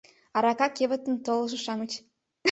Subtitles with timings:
[0.37, 1.91] —Арака кевытым толышо-шамыч.